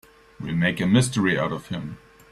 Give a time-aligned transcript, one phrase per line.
[0.39, 1.99] We'll make a mystery out of him.